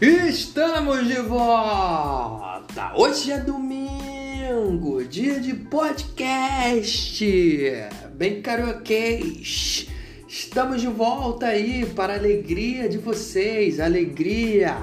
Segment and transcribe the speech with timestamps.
[0.00, 2.90] Estamos de volta!
[2.96, 7.22] Hoje é domingo, dia de podcast,
[8.14, 9.88] bem carioquês.
[10.26, 14.74] Estamos de volta aí para a alegria de vocês, alegria.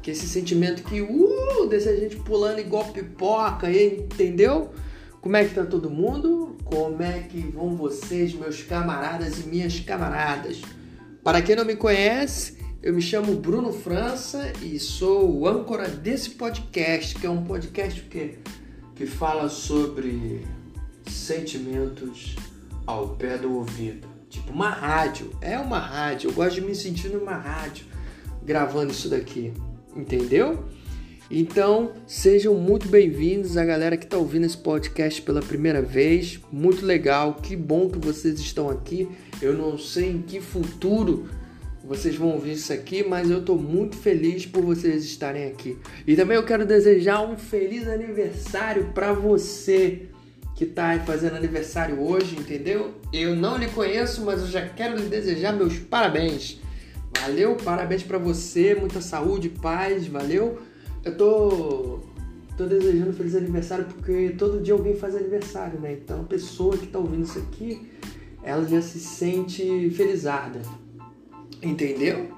[0.00, 4.70] Que esse sentimento que, uh, a gente pulando igual pipoca, entendeu?
[5.20, 6.56] Como é que tá todo mundo?
[6.62, 10.62] Como é que vão vocês, meus camaradas e minhas camaradas?
[11.24, 16.30] Para quem não me conhece, eu me chamo Bruno França e sou o âncora desse
[16.30, 18.38] podcast, que é um podcast que,
[18.94, 20.46] que fala sobre
[21.08, 22.36] sentimentos
[22.86, 24.06] ao pé do ouvido.
[24.28, 25.30] Tipo uma rádio.
[25.40, 26.30] É uma rádio.
[26.30, 27.86] Eu gosto de me sentir numa rádio
[28.44, 29.52] gravando isso daqui.
[29.94, 30.64] Entendeu?
[31.28, 36.38] Então, sejam muito bem-vindos a galera que está ouvindo esse podcast pela primeira vez.
[36.52, 39.08] Muito legal, que bom que vocês estão aqui.
[39.42, 41.28] Eu não sei em que futuro
[41.86, 45.78] vocês vão ouvir isso aqui, mas eu estou muito feliz por vocês estarem aqui.
[46.06, 50.08] E também eu quero desejar um feliz aniversário para você
[50.56, 52.94] que está fazendo aniversário hoje, entendeu?
[53.12, 56.60] Eu não lhe conheço, mas eu já quero lhe desejar meus parabéns.
[57.20, 60.58] Valeu, parabéns para você, muita saúde, paz, valeu.
[61.04, 62.00] Eu tô
[62.56, 65.92] tô desejando feliz aniversário porque todo dia alguém faz aniversário, né?
[65.92, 67.86] Então a pessoa que tá ouvindo isso aqui,
[68.42, 70.60] ela já se sente felizarda.
[71.62, 72.30] Entendeu?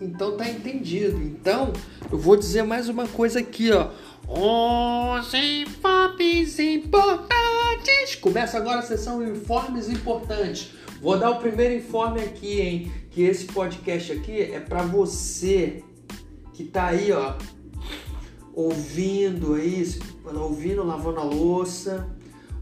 [0.00, 1.16] Então tá entendido.
[1.22, 1.72] Então,
[2.10, 3.90] eu vou dizer mais uma coisa aqui, ó.
[4.28, 8.16] Os informes importantes.
[8.20, 10.72] Começa agora a sessão informes importantes.
[11.00, 12.92] Vou dar o primeiro informe aqui, hein?
[13.10, 15.82] Que esse podcast aqui é para você
[16.52, 17.34] que tá aí, ó,
[18.54, 22.08] ouvindo aí, ouvindo lavando a louça,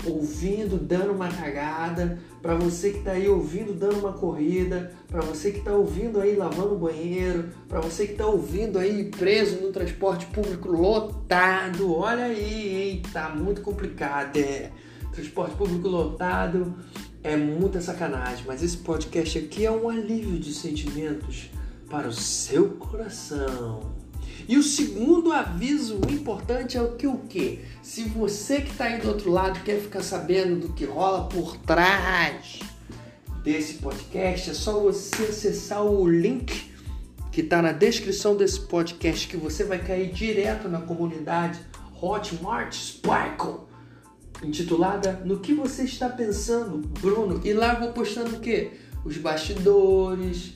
[0.04, 5.50] ouvindo dando uma cagada, para você que está aí ouvindo dando uma corrida, para você
[5.50, 9.72] que está ouvindo aí lavando o banheiro, para você que está ouvindo aí preso no
[9.72, 13.02] transporte público lotado, olha aí, hein?
[13.10, 14.70] Tá muito complicado, é.
[15.10, 16.74] Transporte público lotado
[17.22, 21.48] é muita sacanagem, mas esse podcast aqui é um alívio de sentimentos
[21.88, 24.03] para o seu coração.
[24.48, 27.60] E o segundo aviso importante é o que o que?
[27.82, 31.56] Se você que está aí do outro lado quer ficar sabendo do que rola por
[31.58, 32.60] trás
[33.42, 36.72] desse podcast, é só você acessar o link
[37.32, 41.58] que está na descrição desse podcast que você vai cair direto na comunidade
[42.00, 43.60] Hotmart Sparkle,
[44.42, 47.40] intitulada No que você está pensando, Bruno?
[47.44, 48.72] E lá vou postando o que?
[49.04, 50.54] Os bastidores,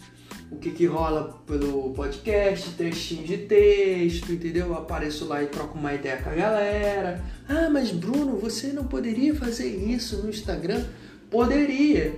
[0.51, 4.69] o que, que rola pelo podcast, trechinho de texto, entendeu?
[4.69, 7.23] Eu apareço lá e troco uma ideia com a galera.
[7.49, 10.85] Ah, mas Bruno, você não poderia fazer isso no Instagram?
[11.31, 12.15] Poderia,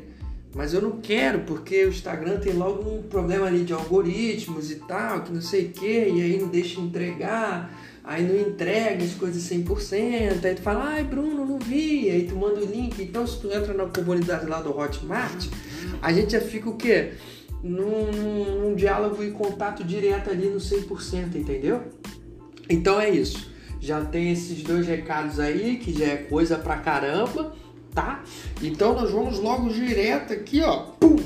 [0.54, 4.76] mas eu não quero, porque o Instagram tem logo um problema ali de algoritmos e
[4.76, 9.14] tal, que não sei o que, e aí não deixa entregar, aí não entrega as
[9.14, 13.00] coisas 100%, aí tu fala, ai Bruno, não vi, aí tu manda o link.
[13.00, 15.46] Então se tu entra na comunidade lá do Hotmart,
[16.02, 17.12] a gente já fica o quê?
[17.62, 21.82] Num, num diálogo e contato direto ali no 100%, entendeu?
[22.68, 23.50] Então é isso.
[23.80, 27.54] Já tem esses dois recados aí, que já é coisa pra caramba,
[27.94, 28.22] tá?
[28.62, 31.16] Então nós vamos logo direto aqui, ó, pum,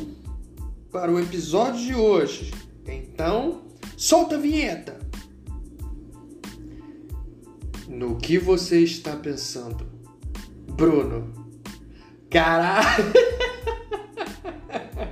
[0.91, 2.53] para o episódio de hoje.
[2.87, 3.63] Então,
[3.97, 4.99] solta a vinheta.
[7.89, 9.87] No que você está pensando?
[10.77, 11.33] Bruno.
[12.31, 13.05] Caralho!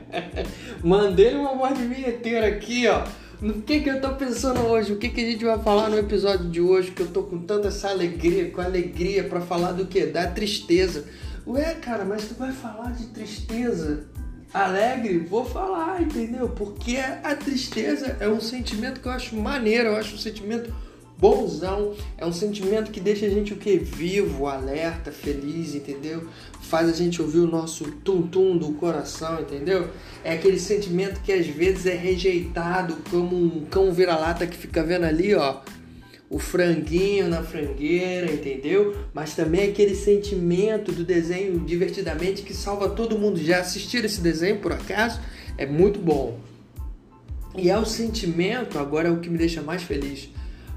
[0.82, 3.04] Mandei uma voz de vinheteiro aqui, ó.
[3.40, 4.92] No que que eu tô pensando hoje?
[4.92, 6.90] O que que a gente vai falar no episódio de hoje?
[6.90, 10.06] Que eu tô com tanta essa alegria, com alegria para falar do que?
[10.06, 11.04] Da tristeza.
[11.46, 14.06] Ué, cara, mas tu vai falar de tristeza?
[14.52, 15.18] Alegre?
[15.18, 16.48] Vou falar, entendeu?
[16.48, 20.72] Porque a tristeza é um sentimento que eu acho maneiro, eu acho um sentimento
[21.22, 21.94] bonzão.
[22.18, 23.76] É um sentimento que deixa a gente o que?
[23.78, 26.26] Vivo, alerta, feliz, entendeu?
[26.62, 29.88] Faz a gente ouvir o nosso tum-tum do coração, entendeu?
[30.24, 35.04] É aquele sentimento que às vezes é rejeitado como um cão vira-lata que fica vendo
[35.04, 35.60] ali, ó,
[36.28, 38.96] o franguinho na frangueira, entendeu?
[39.14, 43.38] Mas também é aquele sentimento do desenho divertidamente que salva todo mundo.
[43.40, 45.20] Já assistiram esse desenho por acaso?
[45.56, 46.40] É muito bom.
[47.56, 50.32] E é o sentimento, agora é o que me deixa mais feliz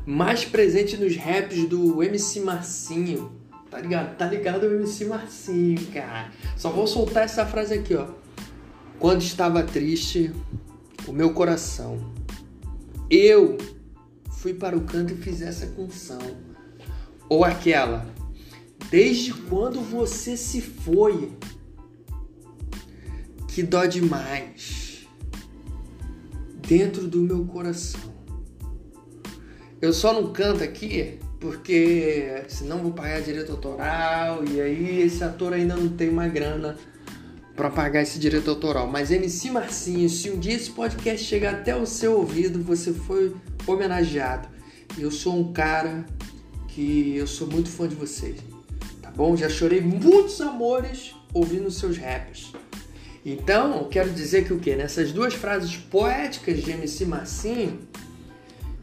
[0.05, 3.31] mais presente nos raps do MC Marcinho.
[3.71, 4.15] Tá ligado?
[4.15, 6.31] Tá ligado o MC Marcinho, cara.
[6.55, 8.07] Só vou soltar essa frase aqui, ó.
[8.99, 10.31] Quando estava triste,
[11.07, 12.13] o meu coração.
[13.09, 13.57] Eu
[14.29, 16.19] fui para o canto e fiz essa canção.
[17.27, 18.05] Ou aquela.
[18.89, 21.31] Desde quando você se foi,
[23.47, 25.07] que dó demais
[26.67, 28.14] dentro do meu coração
[29.81, 35.53] Eu só não canto aqui porque senão vou pagar direito autoral e aí esse ator
[35.53, 36.75] ainda não tem uma grana
[37.55, 38.87] para pagar esse direito autoral.
[38.87, 43.35] Mas MC Marcinho, se um dia esse podcast chegar até o seu ouvido, você foi
[43.65, 44.47] homenageado.
[44.97, 46.05] Eu sou um cara
[46.67, 48.37] que eu sou muito fã de vocês,
[49.01, 49.35] tá bom?
[49.35, 52.51] Já chorei muitos amores ouvindo seus raps.
[53.25, 54.75] Então, quero dizer que o que?
[54.75, 57.79] Nessas duas frases poéticas de MC Marcinho,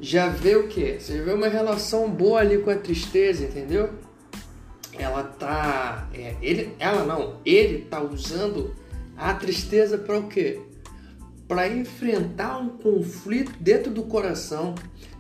[0.03, 0.99] já vê o que?
[0.99, 3.91] Você já vê uma relação boa ali com a tristeza, entendeu?
[4.99, 6.09] Ela tá.
[6.13, 8.75] É, ele, ela não, ele tá usando
[9.17, 10.61] a tristeza para o quê?
[11.47, 14.75] Para enfrentar um conflito dentro do coração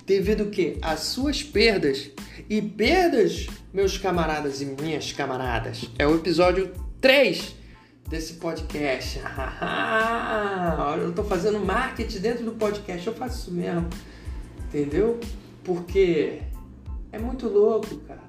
[0.04, 2.10] devido que as suas perdas
[2.50, 5.84] e perdas, meus camaradas e minhas camaradas.
[5.96, 7.54] É o episódio 3
[8.08, 9.20] desse podcast.
[10.78, 13.88] Olha, eu tô fazendo marketing dentro do podcast, eu faço isso mesmo.
[14.72, 15.20] Entendeu?
[15.62, 16.40] Porque
[17.12, 18.22] é muito louco, cara.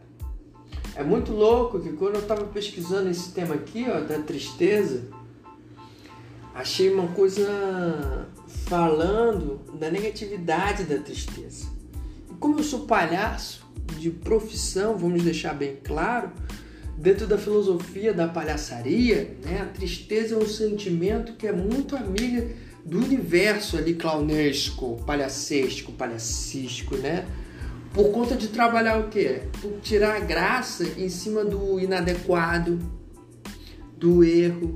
[0.93, 5.05] É muito louco que quando eu tava pesquisando esse tema aqui, ó, da tristeza,
[6.53, 8.27] achei uma coisa
[8.65, 11.67] falando da negatividade da tristeza.
[12.29, 13.65] E como eu sou palhaço
[13.97, 16.29] de profissão, vamos deixar bem claro,
[16.97, 22.49] dentro da filosofia da palhaçaria, né, a tristeza é um sentimento que é muito amiga
[22.85, 27.25] do universo ali clownesco, palhacesco, palhacístico, né?
[27.93, 29.43] Por conta de trabalhar o quê?
[29.61, 32.79] Por tirar a graça em cima do inadequado,
[33.97, 34.73] do erro,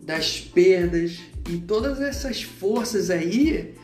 [0.00, 3.74] das perdas e todas essas forças aí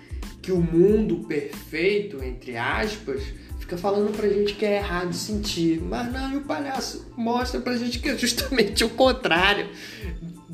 [0.43, 3.23] que o mundo perfeito, entre aspas,
[3.59, 5.81] fica falando pra gente que é errado sentir.
[5.81, 9.69] Mas não, e o palhaço mostra pra gente que é justamente o contrário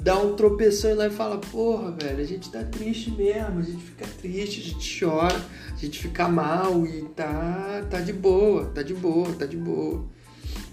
[0.04, 3.62] dá um tropeção e lá e fala, porra, velho, a gente tá triste mesmo, a
[3.62, 5.40] gente fica triste, a gente chora,
[5.72, 10.04] a gente fica mal e tá, tá de boa, tá de boa, tá de boa.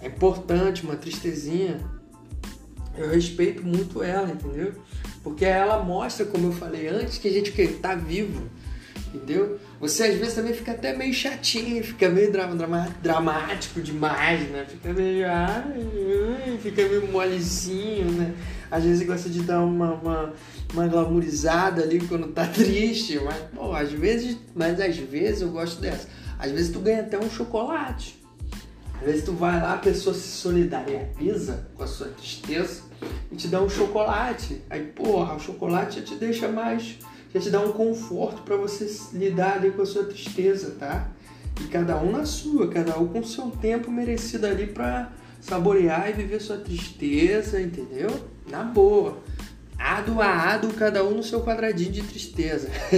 [0.01, 1.80] É importante uma tristezinha.
[2.98, 4.74] Eu respeito muito ela, entendeu?
[5.24, 8.50] Porque ela mostra, como eu falei antes, que a gente que tá vivo,
[9.13, 9.57] entendeu?
[9.80, 12.34] Você às vezes também fica até meio chatinho, fica meio
[13.01, 14.66] dramático demais, né?
[14.68, 15.25] Fica meio.
[15.25, 18.36] Ai, fica meio molezinho, né?
[18.72, 20.34] Às vezes gosta de dar uma, uma,
[20.74, 24.38] uma glamourizada ali quando tá triste, mas, pô, às vezes.
[24.56, 26.08] Mas às vezes eu gosto dessa.
[26.40, 28.20] Às vezes tu ganha até um chocolate.
[29.00, 32.84] Às vezes tu vai lá, a pessoa se solidariza com a sua tristeza
[33.32, 34.62] e te dá um chocolate.
[34.70, 36.98] Aí, porra, o chocolate já te deixa mais
[37.34, 41.10] já te dá um conforto para você lidar ali com a sua tristeza, tá?
[41.62, 46.14] E cada um na sua, cada um com seu tempo merecido ali para saborear e
[46.14, 48.10] viver sua tristeza, entendeu?
[48.50, 49.18] Na boa.
[49.78, 52.70] Ado a ado, cada um no seu quadradinho de tristeza.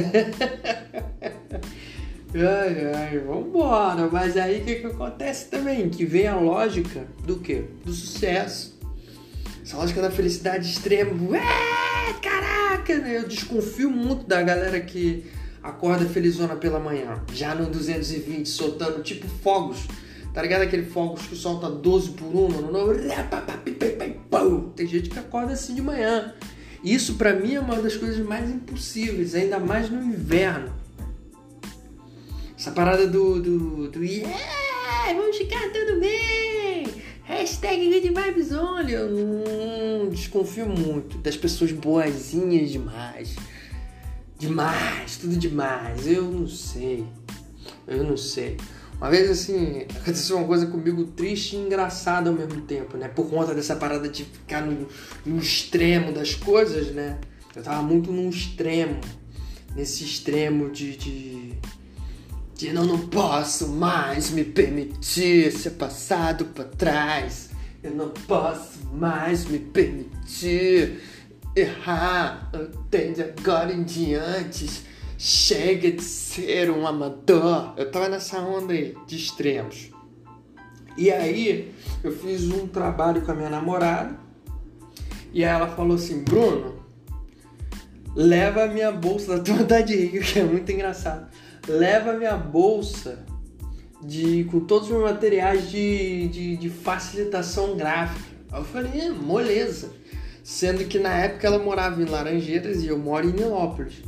[2.36, 4.10] ai, ai, vambora.
[4.12, 5.90] Mas aí o que, que acontece também?
[5.90, 7.66] Que vem a lógica do quê?
[7.86, 8.78] Do sucesso.
[9.64, 11.12] Essa lógica da felicidade extrema.
[11.32, 11.40] Ué,
[12.22, 13.18] caraca, né?
[13.18, 15.26] Eu desconfio muito da galera que
[15.64, 17.24] acorda felizona pela manhã.
[17.34, 19.88] Já no 220, soltando tipo fogos.
[20.34, 22.50] Tá ligado aquele fogos que solta 12 por 1?
[24.76, 26.34] Tem gente que acorda assim de manhã.
[26.84, 30.74] Isso para mim é uma das coisas mais impossíveis, ainda mais no inverno.
[32.58, 36.86] Essa parada do, do, do yeah, vamos ficar tudo bem.
[37.24, 38.94] Hashtag Good Vibes Only.
[38.94, 43.36] Eu hum, desconfio muito das pessoas boazinhas demais.
[44.38, 46.06] Demais, tudo demais.
[46.06, 47.06] Eu não sei.
[47.88, 48.58] Eu não sei.
[48.98, 53.08] Uma vez assim, aconteceu uma coisa comigo triste e engraçada ao mesmo tempo, né?
[53.08, 54.88] Por conta dessa parada de ficar no,
[55.26, 57.20] no extremo das coisas, né?
[57.56, 59.00] Eu tava muito num extremo.
[59.76, 61.54] Nesse extremo de, de
[62.56, 67.50] que eu não posso mais me permitir ser passado para trás.
[67.82, 71.02] Eu não posso mais me permitir
[71.56, 72.50] errar.
[72.54, 73.22] Entende?
[73.22, 74.70] Agora em diante,
[75.18, 77.74] chega de ser um amador.
[77.78, 79.92] Eu tava nessa onda aí de extremos.
[80.98, 84.20] E aí, eu fiz um trabalho com a minha namorada.
[85.32, 86.84] E ela falou assim: Bruno,
[88.16, 91.28] leva a minha bolsa da tua de rir, que é muito engraçado
[91.68, 93.26] leva minha bolsa
[94.02, 98.34] de, com todos os meus materiais de, de, de facilitação gráfica.
[98.52, 99.92] Eu falei, é, moleza.
[100.44, 104.04] Sendo que na época ela morava em Laranjeiras e eu moro em Nilópolis.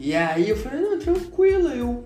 [0.00, 2.04] E aí eu falei, não, tranquilo, eu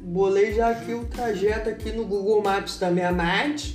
[0.00, 3.74] bolei já aqui o trajeto aqui no Google Maps da minha mente.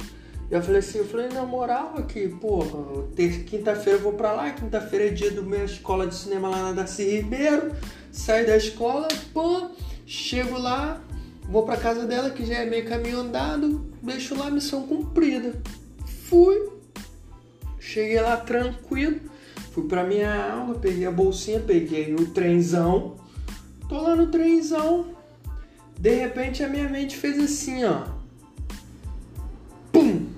[0.51, 3.07] Eu falei assim, eu falei, na moral aqui, porra,
[3.47, 6.71] quinta-feira eu vou pra lá, quinta-feira é dia do minha escola de cinema lá na
[6.73, 7.71] Darcy Ribeiro.
[8.11, 9.71] Saí da escola, pô,
[10.05, 11.01] Chego lá,
[11.49, 15.53] vou pra casa dela, que já é meio caminho andado, deixo lá, missão cumprida.
[16.27, 16.69] Fui,
[17.79, 19.21] cheguei lá tranquilo,
[19.71, 23.15] fui pra minha aula, peguei a bolsinha, peguei o trenzão,
[23.93, 25.05] tô lá no trenzão,
[25.99, 28.07] de repente a minha mente fez assim, ó.
[29.91, 30.29] Pum!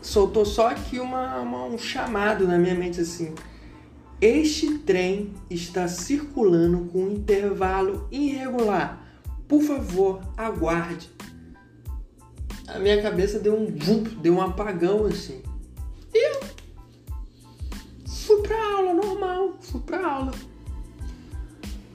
[0.00, 3.34] Soltou só aqui uma, uma, um chamado na minha mente assim.
[4.22, 9.06] Este trem está circulando com um intervalo irregular.
[9.46, 11.10] Por favor, aguarde.
[12.68, 15.42] A minha cabeça deu um vup, deu um apagão assim.
[16.14, 16.40] E eu
[18.06, 20.32] fui pra aula normal, fui pra aula.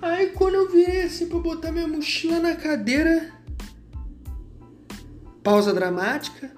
[0.03, 3.31] Aí quando eu virei assim pra botar minha mochila na cadeira,
[5.41, 6.51] pausa dramática.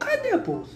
[0.00, 0.74] Cadê a bolsa?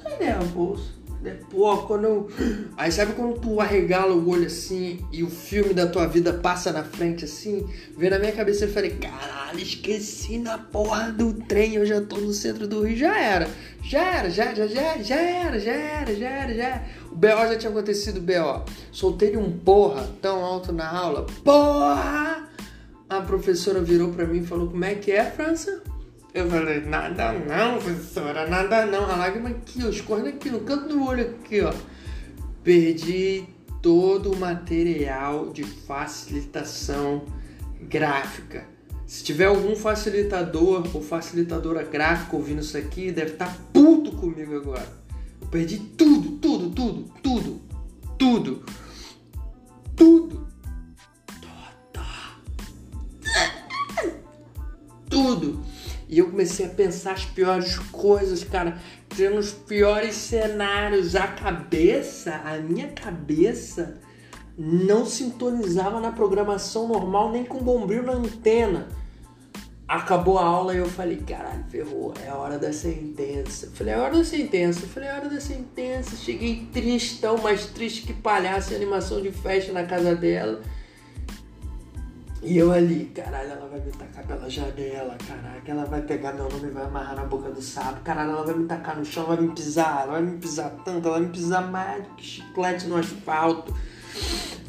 [0.00, 1.01] Cadê a bolsa?
[1.50, 2.30] Pô, quando eu.
[2.76, 6.72] Aí sabe quando tu arregala o olho assim e o filme da tua vida passa
[6.72, 7.68] na frente assim?
[7.96, 12.16] Vem na minha cabeça e falei, caralho, esqueci na porra do trem, eu já tô
[12.16, 13.48] no centro do Rio, já era.
[13.82, 16.86] Já era, já, já, já, já era, já era, já era, já era.
[17.10, 18.64] O BO já tinha acontecido, BO.
[18.90, 21.26] Soltei um porra tão alto na aula.
[21.44, 22.48] Porra!
[23.08, 25.82] A professora virou pra mim e falou, como é que é, França?
[26.34, 29.04] Eu falei, nada não, professora, nada não.
[29.04, 31.74] A lágrima aqui, ó, escorrendo aqui no canto do olho aqui, ó.
[32.64, 33.44] Perdi
[33.82, 37.26] todo o material de facilitação
[37.82, 38.66] gráfica.
[39.06, 44.56] Se tiver algum facilitador ou facilitadora gráfica ouvindo isso aqui, deve estar tá puto comigo
[44.56, 44.88] agora.
[45.38, 47.60] Eu perdi tudo, tudo, tudo, tudo,
[48.16, 48.64] tudo,
[49.94, 50.46] tudo,
[51.90, 51.92] tudo,
[55.10, 55.71] tudo.
[56.12, 58.76] E eu comecei a pensar as piores coisas, cara,
[59.16, 61.16] tendo os piores cenários.
[61.16, 63.94] A cabeça, a minha cabeça,
[64.58, 68.88] não sintonizava na programação normal, nem com bombril na antena.
[69.88, 73.64] Acabou a aula e eu falei, caralho, ferrou, é hora da sentença.
[73.64, 74.80] Eu falei, é hora da sentença.
[74.82, 76.14] Eu falei, é hora da sentença.
[76.16, 80.60] Cheguei tristão, mais triste que palhaço em animação de festa na casa dela.
[82.42, 86.48] E eu ali, caralho, ela vai me tacar pela janela, caralho, ela vai pegar meu
[86.48, 89.26] nome e vai amarrar na boca do sapo, caralho, ela vai me tacar no chão,
[89.26, 92.24] vai me pisar, ela vai me pisar tanto, ela vai me pisar mais do que
[92.24, 93.72] chiclete no asfalto.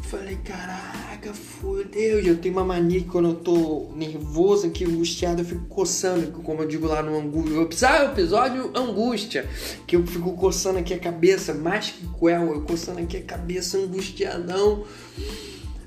[0.04, 2.20] Falei, caraca, fodeu.
[2.20, 6.62] Eu tenho uma mania que quando eu tô nervoso aqui, angustiado, eu fico coçando, como
[6.62, 7.90] eu digo lá no angústia.
[7.90, 9.50] Ah, o episódio angústia,
[9.88, 13.80] que eu fico coçando aqui a cabeça, mais que quel, eu coçando aqui a cabeça,
[13.80, 14.84] angustiadão.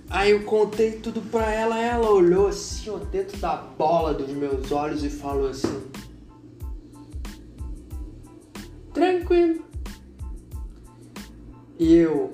[0.08, 4.70] Aí eu contei tudo pra ela, ela olhou assim, ó, dentro da bola dos meus
[4.70, 5.82] olhos e falou assim:
[8.94, 9.64] Tranquilo.
[11.78, 12.32] E eu.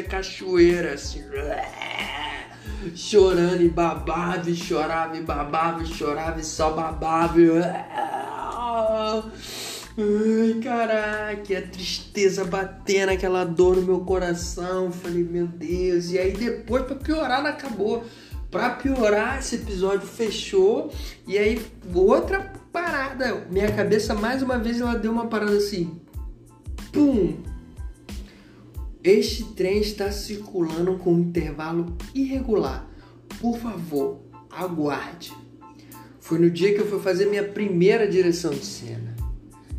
[0.00, 1.22] Parecia cachoeira, assim.
[2.94, 7.34] Chorando e babava, e chorava e babava, e chorava e só babava.
[9.98, 14.90] Ai, caraca, a tristeza batendo, aquela dor no meu coração.
[14.90, 16.10] Falei, meu Deus.
[16.10, 18.04] E aí depois, pra piorar, não acabou.
[18.50, 20.92] Pra piorar, esse episódio fechou.
[21.26, 21.64] E aí,
[21.94, 23.46] outra parada.
[23.50, 26.00] Minha cabeça, mais uma vez, ela deu uma parada assim.
[26.92, 27.49] Pum!
[29.02, 32.86] Este trem está circulando com um intervalo irregular.
[33.40, 35.32] Por favor, aguarde.
[36.20, 39.16] Foi no dia que eu fui fazer minha primeira direção de cena.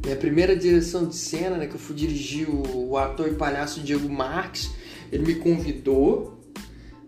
[0.03, 4.09] Minha primeira direção de cena, né, que eu fui dirigir o, ator e palhaço Diego
[4.09, 4.71] Marques.
[5.11, 6.39] Ele me convidou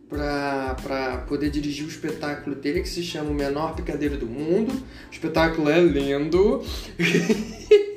[0.08, 4.72] para poder dirigir o espetáculo dele que se chama O Menor Picadeiro do Mundo.
[4.72, 6.62] O espetáculo é lindo.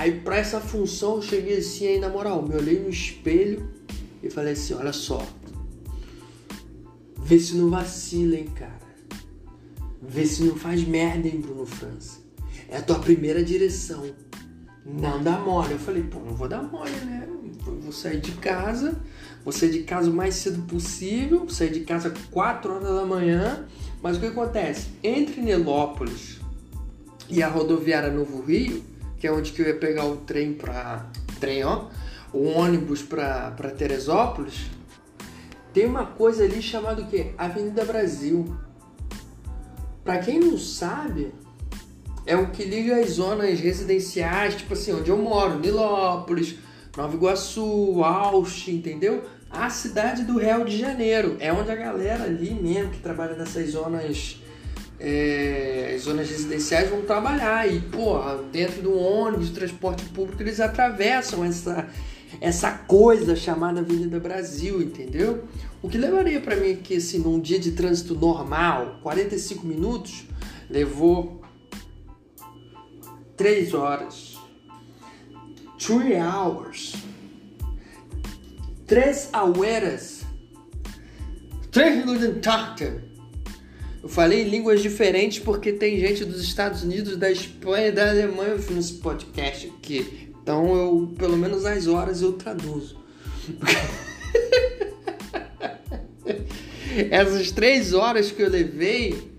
[0.00, 3.68] aí para essa função eu cheguei assim aí na moral, me olhei no espelho
[4.22, 5.22] e falei assim, olha só.
[7.18, 8.80] Vê se não vacila, hein, cara.
[10.00, 12.18] Vê se não faz merda, hein, Bruno França.
[12.70, 14.10] É a tua primeira direção.
[14.86, 15.72] Não dá mole.
[15.72, 17.28] Eu falei, pô, não vou dar mole, né?
[17.62, 18.98] vou sair de casa,
[19.44, 23.04] vou sair de casa o mais cedo possível, vou sair de casa 4 horas da
[23.04, 23.66] manhã.
[24.02, 24.88] Mas o que acontece?
[25.04, 26.40] Entre Nelópolis
[27.28, 28.82] e a rodoviária Novo Rio,
[29.20, 31.06] que é onde que eu ia pegar o trem para
[31.38, 31.88] trem, ó,
[32.32, 34.70] o ônibus para Teresópolis,
[35.74, 37.32] tem uma coisa ali chamada o quê?
[37.36, 38.56] Avenida Brasil.
[40.02, 41.32] Para quem não sabe,
[42.24, 46.56] é o que liga as zonas residenciais, tipo assim, onde eu moro, Nilópolis,
[46.96, 49.22] Nova Iguaçu, Austin, entendeu?
[49.50, 51.36] A cidade do Rio de Janeiro.
[51.40, 54.39] É onde a galera ali mesmo que trabalha nessas zonas
[55.00, 60.60] é, as zonas residenciais vão trabalhar e, porra, dentro do ônibus, do transporte público, eles
[60.60, 61.88] atravessam essa,
[62.38, 65.44] essa coisa chamada Avenida Brasil, entendeu?
[65.82, 70.26] O que levaria para mim que, assim, num dia de trânsito normal, 45 minutos,
[70.68, 71.40] levou
[73.38, 74.38] 3 horas.
[75.78, 76.94] 3 hours.
[78.86, 80.20] 3 horas.
[81.70, 83.09] 3 minutos
[84.02, 88.52] eu falei línguas diferentes porque tem gente dos Estados Unidos, da Espanha e da Alemanha
[88.52, 90.32] ouvindo esse podcast aqui.
[90.42, 92.98] Então eu, pelo menos as horas eu traduzo.
[97.10, 99.30] Essas três horas que eu levei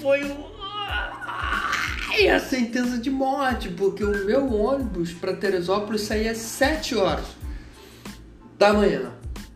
[0.00, 0.22] foi
[2.28, 7.26] a sentença de morte, porque o meu ônibus para Teresópolis saía às 7 horas
[8.58, 9.12] da manhã.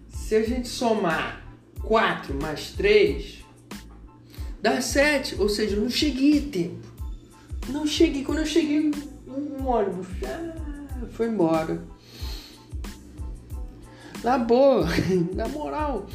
[0.09, 1.44] Se a gente somar
[1.87, 3.45] 4 mais 3
[4.61, 5.37] dá 7.
[5.41, 6.89] Ou seja, eu não cheguei a tempo.
[7.69, 8.25] Não cheguei.
[8.25, 8.91] Quando eu cheguei,
[9.27, 10.55] um ônibus já
[11.13, 11.83] foi embora.
[14.23, 14.87] Na boa,
[15.35, 16.07] na moral,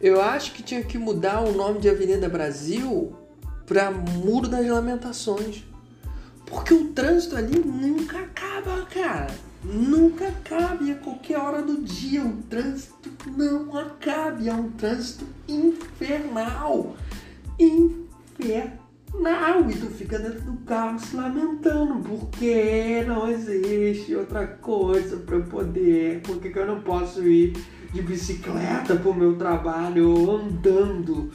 [0.00, 3.16] eu acho que tinha que mudar o nome de Avenida Brasil
[3.66, 5.64] para Muro das Lamentações.
[6.44, 12.22] Porque o trânsito ali nunca acaba, cara nunca acabe a qualquer hora do dia.
[12.22, 14.48] O trânsito não acabe.
[14.48, 16.94] É um trânsito infernal.
[17.58, 18.80] Infernal.
[19.70, 22.00] E tu fica dentro do carro se lamentando.
[22.00, 26.20] Porque não existe outra coisa para eu poder.
[26.22, 27.52] Por que, que eu não posso ir
[27.92, 31.30] de bicicleta pro meu trabalho ou andando?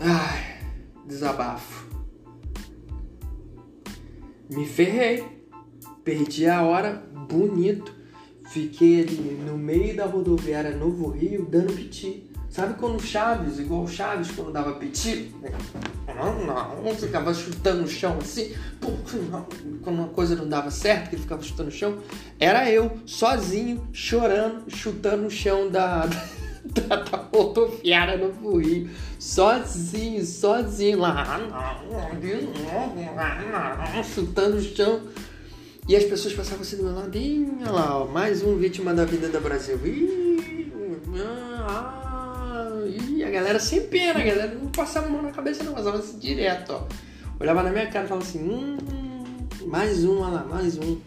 [0.00, 0.58] Ai,
[1.06, 1.86] desabafo.
[4.50, 5.41] Me ferrei
[6.04, 7.92] Perdi a hora bonito.
[8.50, 12.30] Fiquei ali no meio da rodoviária Novo Rio dando piti.
[12.50, 15.32] Sabe quando Chaves, igual Chaves, quando dava piti?
[16.06, 18.52] Não, não, ficava chutando o chão assim.
[19.82, 21.98] quando uma coisa não dava certo, que ele ficava chutando o chão.
[22.38, 26.06] Era eu, sozinho, chorando, chutando o chão da,
[26.66, 28.90] da, da rodoviária Novo Rio.
[29.18, 31.40] Sozinho, sozinho lá.
[34.02, 35.00] Chutando o chão.
[35.92, 37.18] E as pessoas passavam assim do meu lado,
[37.60, 39.78] olha lá, ó, mais um vítima da vida da Brasil.
[39.84, 40.72] Ih,
[41.68, 45.74] ah, ih, a galera sem pena, a galera não passava a mão na cabeça, não,
[45.74, 46.86] passava assim direto, ó.
[47.38, 48.78] Olhava na minha cara e falava assim, hum,
[49.66, 50.98] mais um, olha lá, mais um.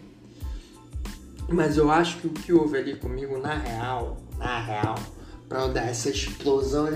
[1.50, 5.00] Mas eu acho que o que houve ali comigo, na real, na real,
[5.50, 6.90] pra eu dar essa explosão,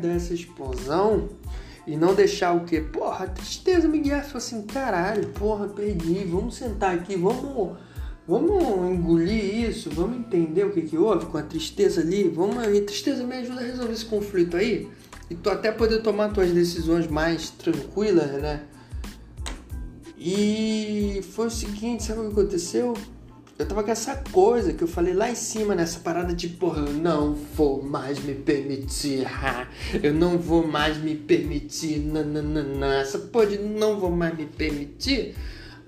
[0.00, 1.30] dar essa explosão
[1.86, 2.80] e não deixar o quê?
[2.80, 4.26] Porra, tristeza me guiar.
[4.34, 6.24] assim, caralho, porra, perdi.
[6.24, 7.76] Vamos sentar aqui, vamos,
[8.26, 12.28] vamos engolir isso, vamos entender o que, que houve com a tristeza ali.
[12.28, 14.88] Vamos, a tristeza me ajuda a resolver esse conflito aí.
[15.28, 18.62] E tu até poder tomar tuas decisões mais tranquilas, né?
[20.16, 22.94] E foi o seguinte, sabe o que aconteceu?
[23.56, 26.80] Eu tava com essa coisa que eu falei lá em cima, nessa parada de porra,
[26.80, 29.68] eu não vou mais me permitir, ha,
[30.02, 35.36] eu não vou mais me permitir, nananana, essa porra de não vou mais me permitir.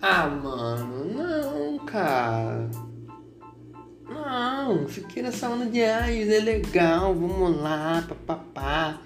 [0.01, 2.71] Ah, mano, não, cara.
[4.09, 9.01] Não, fiquei nessa onda de, ai, é legal, vamos lá, papapá.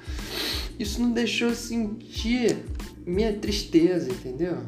[0.78, 2.58] Isso não deixou eu sentir
[3.06, 4.58] minha tristeza, entendeu?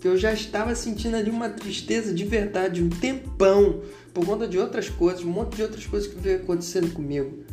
[0.00, 3.82] Que eu já estava sentindo ali uma tristeza de verdade, um tempão,
[4.14, 7.44] por conta de outras coisas, um monte de outras coisas que veio acontecendo comigo.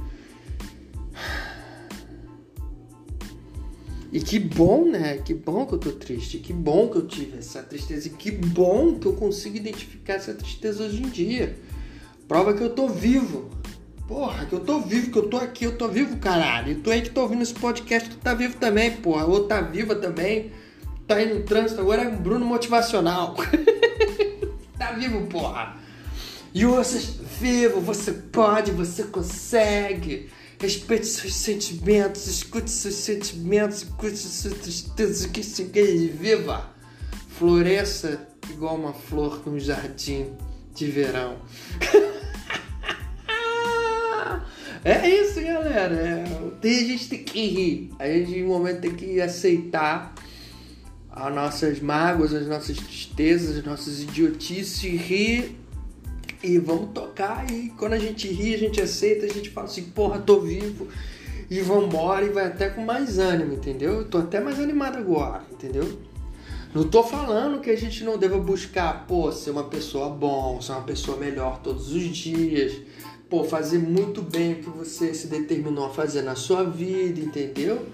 [4.14, 5.18] E que bom, né?
[5.18, 8.32] Que bom que eu tô triste, que bom que eu tive essa tristeza e que
[8.32, 11.58] bom que eu consigo identificar essa tristeza hoje em dia.
[12.26, 13.50] Prova que eu tô vivo.
[14.08, 16.72] Porra, que eu tô vivo, que eu tô aqui, eu tô vivo, caralho.
[16.72, 19.26] E tu aí que tá ouvindo esse podcast, tu tá vivo também, porra.
[19.26, 20.50] Ou tá viva também
[21.08, 23.36] tá aí no trânsito, agora é um Bruno motivacional.
[24.78, 25.78] tá vivo, porra.
[26.54, 27.00] E você
[27.40, 30.30] vivo, você pode, você consegue.
[30.60, 36.72] Respeite seus sentimentos, escute seus sentimentos, escute suas tristezas, que se viva.
[37.30, 40.32] Floresça igual uma flor num jardim
[40.74, 41.38] de verão.
[44.84, 46.24] é isso, galera.
[46.64, 47.92] A gente tem que rir.
[48.00, 50.16] A gente, em um momento, tem que aceitar
[51.18, 55.58] as nossas mágoas, as nossas tristezas, as nossas idiotices, rir
[56.44, 57.50] e vamos tocar.
[57.52, 60.88] E quando a gente ri, a gente aceita, a gente fala assim: porra, tô vivo.
[61.50, 63.94] e vambora e vai até com mais ânimo, entendeu?
[63.94, 65.98] Eu tô até mais animado agora, entendeu?
[66.74, 70.74] Não tô falando que a gente não deva buscar, pô, ser uma pessoa bom, ser
[70.74, 72.74] uma pessoa melhor todos os dias,
[73.30, 77.88] pô, fazer muito bem o que você se determinou a fazer na sua vida, entendeu?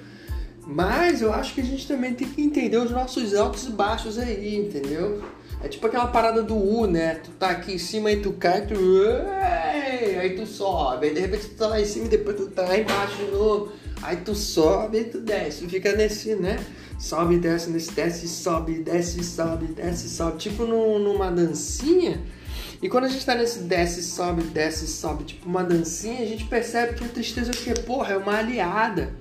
[0.65, 4.17] Mas eu acho que a gente também tem que entender os nossos altos e baixos
[4.17, 5.21] aí, entendeu?
[5.61, 7.15] É tipo aquela parada do U, né?
[7.15, 8.75] Tu tá aqui em cima e tu cai, tu.
[10.19, 12.63] Aí tu sobe, aí de repente tu tá lá em cima e depois tu tá
[12.63, 13.71] lá embaixo de novo.
[14.01, 16.57] Aí tu sobe e tu desce, fica nesse, né?
[16.99, 20.37] Sobe, desce, nesse, desce, sobe, desce, sobe, desce, sobe.
[20.37, 22.21] Tipo no, numa dancinha.
[22.81, 26.45] E quando a gente tá nesse desce, sobe, desce, sobe, tipo uma dancinha, a gente
[26.45, 27.73] percebe que a tristeza é o quê?
[27.81, 29.13] Porra, é uma aliada.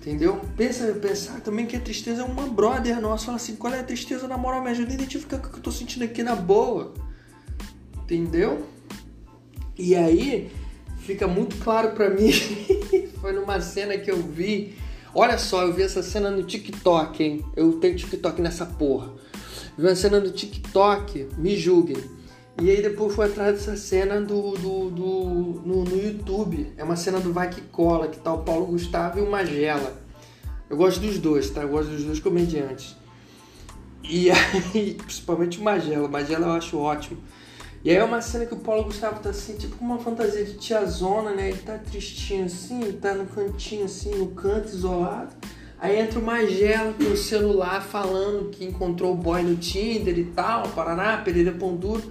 [0.00, 0.40] Entendeu?
[0.56, 3.26] Pensa, pensar também que a tristeza é uma brother nossa.
[3.26, 4.28] Fala assim, qual é a tristeza?
[4.28, 6.94] Na moral, me ajuda a identificar o que eu tô sentindo aqui na boa.
[8.04, 8.64] Entendeu?
[9.76, 10.50] E aí,
[11.00, 12.30] fica muito claro para mim.
[13.20, 14.76] Foi numa cena que eu vi.
[15.14, 17.44] Olha só, eu vi essa cena no TikTok, hein?
[17.56, 19.12] Eu tenho TikTok nessa porra.
[19.76, 22.17] Vi uma cena no TikTok, me julguem.
[22.60, 26.72] E aí depois foi atrás dessa cena do, do, do no, no, YouTube.
[26.76, 29.96] É uma cena do Vai Que Cola, que tá o Paulo Gustavo e o Magela.
[30.68, 31.62] Eu gosto dos dois, tá?
[31.62, 32.96] Eu gosto dos dois comediantes.
[34.02, 34.28] E
[34.74, 36.08] aí, principalmente o Magela.
[36.08, 37.18] O Magela eu acho ótimo.
[37.84, 40.44] E aí é uma cena que o Paulo Gustavo tá assim, tipo com uma fantasia
[40.44, 41.50] de tiazona, né?
[41.50, 45.36] Ele tá tristinho assim, tá no cantinho assim, no canto, isolado.
[45.80, 50.24] Aí entra o Magela com o celular falando que encontrou o boy no Tinder e
[50.24, 52.02] tal, Paraná, Pereira Pão Duro.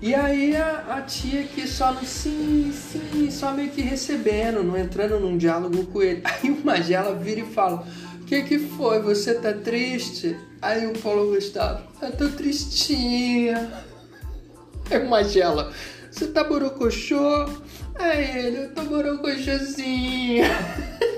[0.00, 4.76] E aí a, a, tia que só no sim, sim, só meio que recebendo, não
[4.76, 6.22] entrando num diálogo com ele.
[6.24, 7.86] Aí o Magela vira e fala:
[8.20, 9.00] O que que foi?
[9.00, 10.36] Você tá triste?
[10.60, 13.72] Aí o Paulo Gustavo: Eu tô tristinha.
[14.90, 15.72] Aí o Magela:
[16.10, 17.48] Você tá borocochô?
[17.94, 20.44] Aí ele: Eu tô borocochôzinha.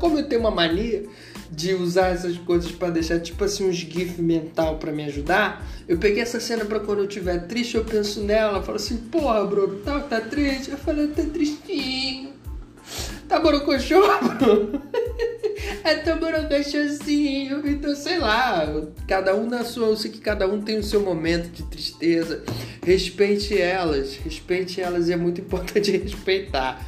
[0.00, 1.04] como eu tenho uma mania
[1.50, 5.98] de usar essas coisas para deixar tipo assim uns gif mental para me ajudar, eu
[5.98, 9.78] peguei essa cena para quando eu estiver triste, eu penso nela, falo assim, porra, Bruno,
[9.80, 10.70] tá, tá triste?
[10.70, 12.30] Eu falei, tá tristinho.
[13.28, 14.82] Tá borocochô, Bruno?
[15.84, 17.68] é tão borocochôzinho.
[17.68, 18.66] Então, sei lá,
[19.06, 22.42] cada um na sua, eu sei que cada um tem o seu momento de tristeza.
[22.84, 26.84] Respeite elas, respeite elas e é muito importante respeitar.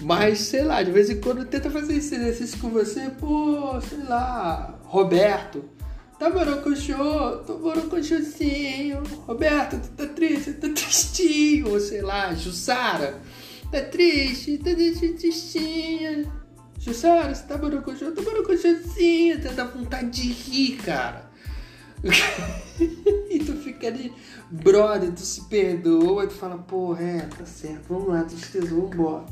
[0.00, 4.04] Mas, sei lá, de vez em quando tenta fazer esse exercício com você, pô, sei
[4.04, 5.64] lá, Roberto.
[6.18, 9.02] Tá borocochô, tô borocochôzinho.
[9.26, 11.70] Roberto, tu tá triste, tá tristinho.
[11.70, 13.20] Ou sei lá, Jussara,
[13.70, 14.70] tá triste, tá
[15.16, 16.26] tristinha.
[16.78, 19.40] Jussara, você tá borocochô, tô borocochôzinho.
[19.40, 21.28] Tenta vontade de rir, cara.
[23.30, 24.12] e tu fica ali,
[24.50, 29.26] brother, tu se perdoa tu fala, pô, é, tá certo, vamos lá, tristeza, vambora.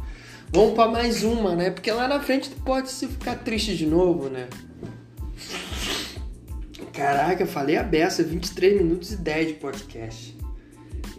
[0.56, 1.68] Vamos para mais uma, né?
[1.68, 4.48] Porque lá na frente tu pode se ficar triste de novo, né?
[6.94, 10.34] Caraca, eu falei a beça, 23 minutos e 10 de podcast.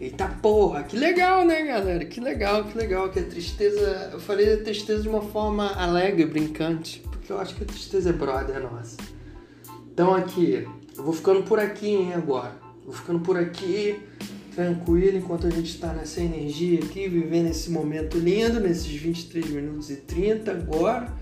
[0.00, 2.04] Eita porra, que legal, né, galera?
[2.04, 3.10] Que legal, que legal.
[3.10, 4.10] Que a tristeza.
[4.12, 7.00] Eu falei da tristeza de uma forma alegre, brincante.
[7.08, 8.96] Porque eu acho que a tristeza é brother nossa.
[9.92, 12.56] Então aqui, eu vou ficando por aqui, hein, agora.
[12.84, 14.02] Vou ficando por aqui
[14.58, 19.88] tranquilo enquanto a gente está nessa energia aqui, vivendo esse momento lindo, nesses 23 minutos
[19.88, 21.12] e 30 agora,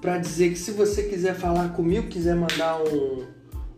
[0.00, 3.26] para dizer que se você quiser falar comigo, quiser mandar um,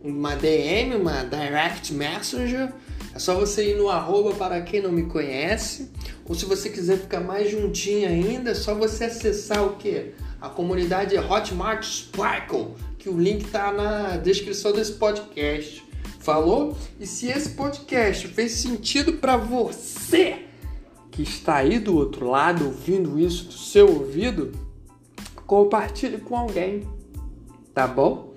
[0.01, 2.71] uma DM, uma direct messenger,
[3.13, 5.91] é só você ir no arroba para quem não me conhece,
[6.23, 10.13] ou se você quiser ficar mais juntinho ainda, é só você acessar o que?
[10.39, 15.83] A comunidade Hotmart Sparkle, que o link está na descrição desse podcast.
[16.23, 16.77] Falou?
[17.01, 20.45] E se esse podcast fez sentido para você
[21.11, 24.53] que está aí do outro lado ouvindo isso do seu ouvido,
[25.45, 26.87] compartilhe com alguém,
[27.73, 28.33] tá bom?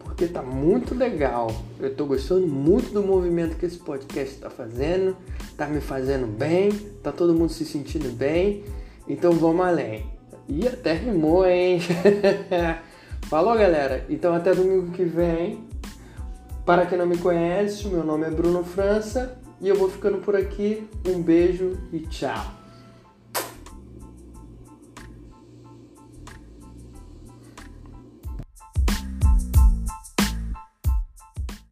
[0.00, 1.50] Porque tá muito legal.
[1.80, 5.16] Eu tô gostando muito do movimento que esse podcast está fazendo,
[5.56, 6.70] tá me fazendo bem,
[7.02, 8.62] tá todo mundo se sentindo bem.
[9.08, 10.04] Então vamos além.
[10.46, 11.80] E até rimou, hein?
[13.30, 14.04] Falou, galera.
[14.10, 15.71] Então até domingo que vem.
[16.64, 20.36] Para quem não me conhece, meu nome é Bruno França e eu vou ficando por
[20.36, 20.88] aqui.
[21.08, 22.61] Um beijo e tchau!